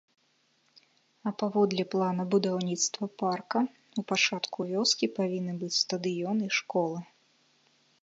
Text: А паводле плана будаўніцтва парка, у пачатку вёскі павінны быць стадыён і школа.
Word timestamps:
А 1.29 1.33
паводле 1.41 1.83
плана 1.91 2.23
будаўніцтва 2.33 3.11
парка, 3.25 3.59
у 4.03 4.07
пачатку 4.13 4.59
вёскі 4.73 5.05
павінны 5.21 5.53
быць 5.61 5.75
стадыён 5.83 6.37
і 6.51 6.53
школа. 6.63 6.99